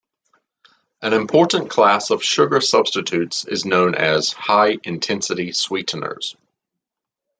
[1.03, 6.35] An important class of sugar substitutes is known as high-intensity sweeteners.